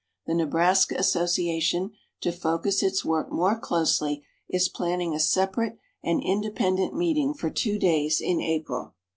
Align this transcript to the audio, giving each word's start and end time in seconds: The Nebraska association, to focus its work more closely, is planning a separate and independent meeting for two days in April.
The 0.25 0.33
Nebraska 0.33 0.95
association, 0.95 1.91
to 2.21 2.31
focus 2.31 2.81
its 2.81 3.05
work 3.05 3.31
more 3.31 3.55
closely, 3.59 4.25
is 4.49 4.67
planning 4.67 5.13
a 5.13 5.19
separate 5.19 5.77
and 6.03 6.23
independent 6.23 6.95
meeting 6.95 7.35
for 7.35 7.51
two 7.51 7.77
days 7.77 8.19
in 8.19 8.41
April. 8.41 8.95